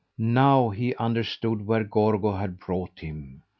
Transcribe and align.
Now 0.17 0.69
he 0.71 0.95
understood 0.95 1.67
where 1.67 1.83
Gorgo 1.83 2.33
had 2.33 2.57
brought 2.59 3.01
him. 3.01 3.43